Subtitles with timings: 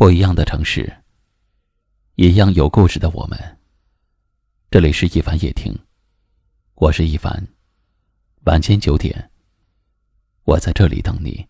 [0.00, 0.90] 不一样的城市，
[2.14, 3.38] 一样有故事的我们。
[4.70, 5.78] 这里是一凡夜听，
[6.76, 7.46] 我是一凡。
[8.46, 9.30] 晚间九点，
[10.44, 11.46] 我在这里等你。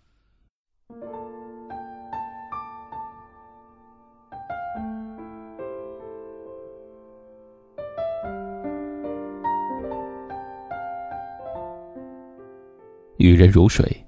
[13.17, 14.04] 女人如水，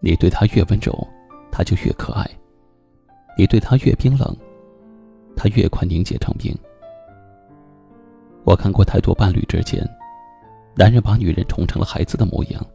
[0.00, 0.92] 你对她越温柔，
[1.52, 2.28] 她就越可爱。
[3.38, 4.36] 你对他越冰冷，
[5.36, 6.52] 他越快凝结成冰。
[8.42, 9.88] 我看过太多伴侣之间，
[10.74, 12.66] 男人把女人宠成了孩子的模样。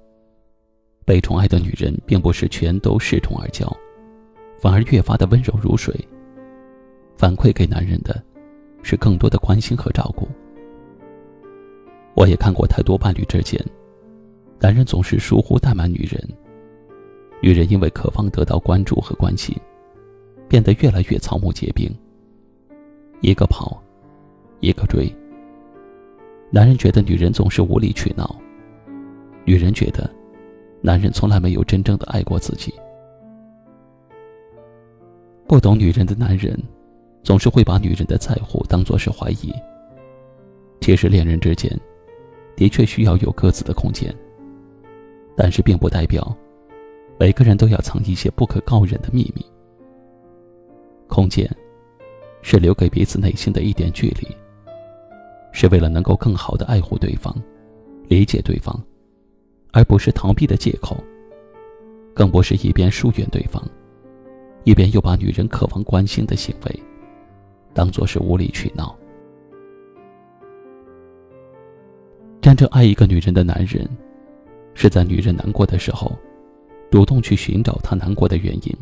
[1.03, 3.69] 被宠爱的女人并不是全都恃宠而骄，
[4.57, 5.93] 反而越发的温柔如水。
[7.17, 8.23] 反馈给男人的，
[8.83, 10.25] 是更多的关心和照顾。
[12.15, 13.61] 我也看过太多伴侣之间，
[14.61, 16.25] 男人总是疏忽怠慢女人，
[17.41, 19.53] 女人因为渴望得到关注和关心。
[20.53, 21.91] 变得越来越草木皆兵。
[23.21, 23.81] 一个跑，
[24.59, 25.11] 一个追。
[26.51, 28.39] 男人觉得女人总是无理取闹，
[29.45, 30.07] 女人觉得
[30.79, 32.71] 男人从来没有真正的爱过自己。
[35.47, 36.55] 不懂女人的男人，
[37.23, 39.51] 总是会把女人的在乎当作是怀疑。
[40.81, 41.75] 其实恋人之间，
[42.55, 44.15] 的确需要有各自的空间，
[45.35, 46.31] 但是并不代表
[47.19, 49.43] 每个人都要藏一些不可告人的秘密。
[51.07, 51.49] 空间，
[52.41, 54.27] 是留给彼此内心的一点距离，
[55.51, 57.35] 是为了能够更好的爱护对方、
[58.07, 58.81] 理解对方，
[59.71, 60.97] 而不是逃避的借口。
[62.15, 63.59] 更不是一边疏远对方，
[64.65, 66.83] 一边又把女人渴望关心的行为，
[67.73, 68.95] 当做是无理取闹。
[72.39, 73.89] 真正爱一个女人的男人，
[74.75, 76.11] 是在女人难过的时候，
[76.91, 78.77] 主动去寻找她难过的原因，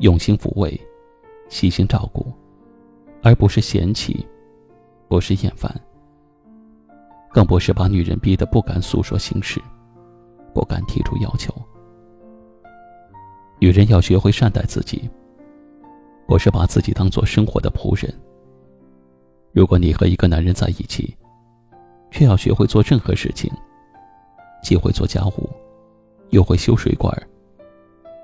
[0.00, 0.78] 用心抚慰。
[1.52, 2.32] 细心照顾，
[3.22, 4.26] 而不是嫌弃，
[5.06, 5.70] 不是厌烦，
[7.30, 9.60] 更不是把女人逼得不敢诉说心事，
[10.54, 11.54] 不敢提出要求。
[13.60, 15.10] 女人要学会善待自己，
[16.26, 18.10] 不是把自己当做生活的仆人。
[19.52, 21.14] 如果你和一个男人在一起，
[22.10, 23.52] 却要学会做任何事情，
[24.62, 25.50] 既会做家务，
[26.30, 27.14] 又会修水管，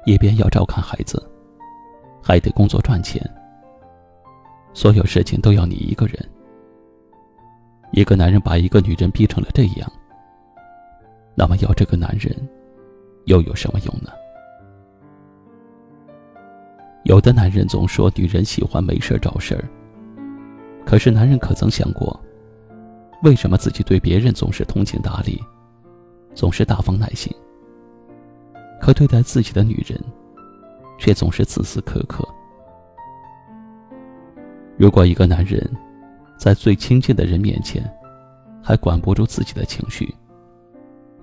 [0.06, 1.22] 一边要照看孩子。
[2.28, 3.18] 还得工作赚钱，
[4.74, 6.14] 所有事情都要你一个人。
[7.90, 9.90] 一个男人把一个女人逼成了这样，
[11.34, 12.36] 那么要这个男人
[13.24, 14.10] 又有什么用呢？
[17.04, 19.64] 有的男人总说女人喜欢没事找事儿，
[20.84, 22.20] 可是男人可曾想过，
[23.22, 25.42] 为什么自己对别人总是通情达理，
[26.34, 27.34] 总是大方耐心，
[28.82, 29.98] 可对待自己的女人？
[30.98, 32.26] 却总是时时刻刻。
[34.76, 35.58] 如果一个男人
[36.36, 37.82] 在最亲近的人面前
[38.62, 40.14] 还管不住自己的情绪，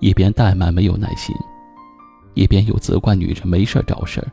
[0.00, 1.34] 一边怠慢没有耐心，
[2.34, 4.28] 一边又责怪女人没事找事儿，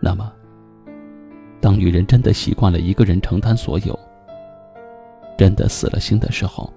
[0.00, 0.32] 那么，
[1.60, 3.96] 当女人真的习惯了一个人承担所有，
[5.36, 6.72] 真的死了心的时候，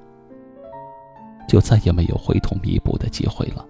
[1.48, 3.66] 就再也没有回头弥补的机会了。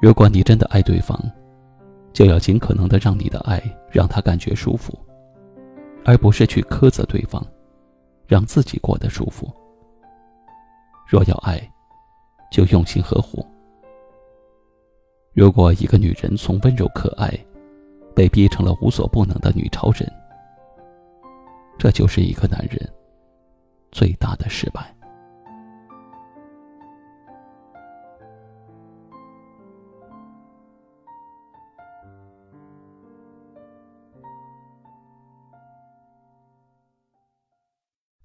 [0.00, 1.20] 如果你真的爱对方，
[2.12, 4.98] 就要尽可能的让你的爱让他感觉舒服，
[6.04, 7.46] 而不是去苛责对方，
[8.26, 9.52] 让自己过得舒服。
[11.06, 11.60] 若要爱，
[12.50, 13.46] 就用心呵护。
[15.34, 17.32] 如果一个女人从温柔可爱，
[18.14, 20.10] 被逼成了无所不能的女超人，
[21.78, 22.90] 这就是一个男人
[23.92, 24.94] 最大的失败。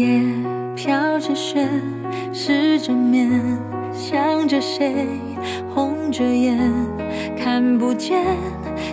[0.00, 0.22] 夜
[0.74, 1.68] 飘着雪，
[2.32, 3.30] 湿着面，
[3.92, 5.06] 想着谁，
[5.74, 6.58] 红着眼，
[7.36, 8.24] 看不见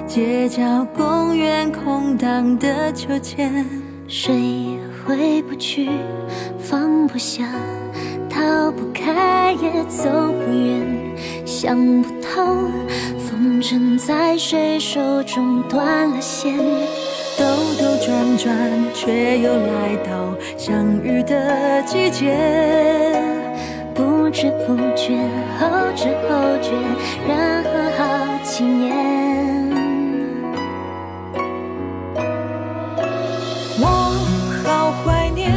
[0.05, 3.65] 街角公园空荡的秋千，
[4.05, 5.89] 谁回不去，
[6.59, 7.45] 放不下，
[8.29, 10.85] 逃不开也走不远，
[11.45, 12.69] 想不透。
[13.17, 16.53] 风筝在谁手中断了线，
[17.37, 17.45] 兜
[17.79, 18.55] 兜转转，
[18.95, 22.35] 却又来到相遇的季节。
[23.93, 25.15] 不知不觉，
[25.59, 26.71] 后知后觉，
[27.27, 28.03] 然后好
[28.43, 28.95] 几年。
[33.79, 33.85] 我
[34.65, 35.53] 好怀念。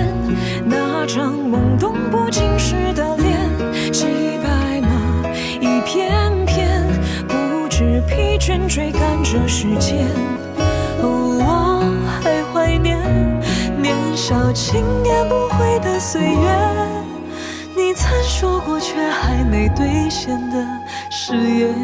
[0.67, 4.05] 那张懵懂不经事的脸，骑
[4.43, 4.91] 白马
[5.61, 6.11] 一片
[6.45, 6.87] 片，
[7.27, 10.07] 不知疲倦追赶着时间。
[11.03, 11.39] 哦，
[12.83, 13.41] 年
[13.81, 16.51] 年少轻言不悔的岁月。
[17.77, 20.67] 你曾说过却还没兑现的
[21.11, 21.75] 誓言，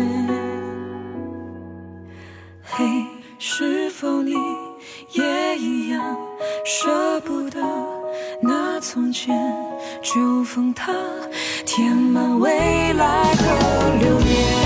[2.62, 2.84] 嘿，
[3.38, 4.34] 是否你
[5.12, 6.16] 也一样
[6.64, 7.60] 舍不得
[8.40, 9.36] 那从前？
[10.02, 10.92] 就封它，
[11.64, 14.65] 填满未来的流年。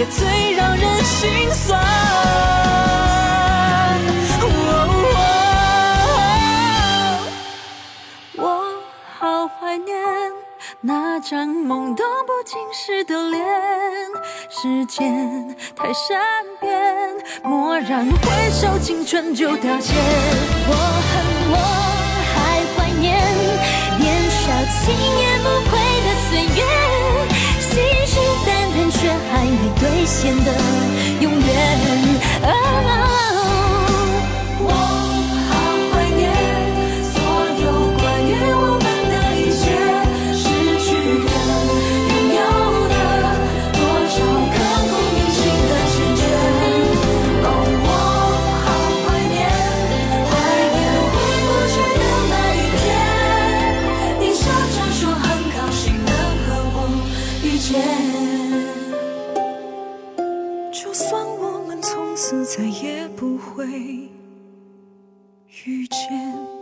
[0.00, 1.78] 也最让人心酸。
[8.34, 8.80] 我
[9.18, 9.94] 好怀念
[10.80, 13.44] 那张懵懂不经事的脸，
[14.48, 16.18] 时间太善
[16.58, 16.72] 变，
[17.42, 19.92] 蓦然回首，青春就凋谢。
[20.66, 20.72] 我
[21.10, 21.12] 恨
[21.52, 21.56] 我
[22.32, 23.12] 还怀念
[23.98, 24.40] 年少
[24.80, 25.78] 轻言不悔
[29.80, 30.52] 兑现的
[31.20, 32.09] 永远。
[65.90, 66.59] 见